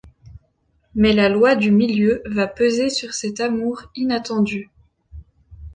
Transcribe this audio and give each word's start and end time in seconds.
Mais 0.95 1.13
la 1.13 1.29
loi 1.29 1.53
du 1.55 1.69
Milieu 1.69 2.23
va 2.25 2.47
peser 2.47 2.89
sur 2.89 3.13
cet 3.13 3.39
amour 3.39 3.83
inattendu. 3.95 4.71